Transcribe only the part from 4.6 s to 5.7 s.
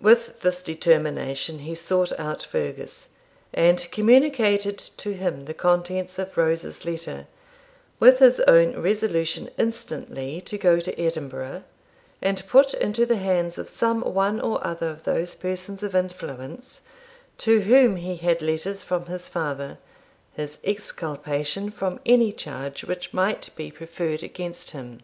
to him the